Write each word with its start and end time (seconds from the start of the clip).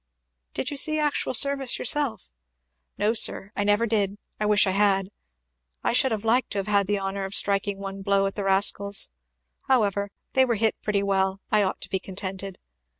"Did 0.55 0.71
you 0.71 0.77
see 0.77 0.97
actual 0.97 1.35
service 1.35 1.77
yourself?" 1.77 2.31
"No 2.97 3.13
sir 3.13 3.51
I 3.55 3.63
never 3.63 3.85
did. 3.85 4.17
I 4.39 4.47
wish 4.47 4.65
I 4.65 4.71
had. 4.71 5.11
I 5.83 5.93
should 5.93 6.23
like 6.25 6.49
to 6.49 6.57
have 6.57 6.65
had 6.65 6.87
the 6.87 6.97
honour 6.97 7.23
of 7.23 7.35
striking 7.35 7.77
one 7.77 8.01
blow 8.01 8.25
at 8.25 8.33
the 8.33 8.43
rascals. 8.43 9.11
However 9.67 10.09
they 10.33 10.43
were 10.43 10.55
hit 10.55 10.73
pretty 10.81 11.03
well. 11.03 11.39
I 11.51 11.61
ought 11.61 11.81
to 11.81 11.89
be 11.91 11.99
contented. 11.99 12.57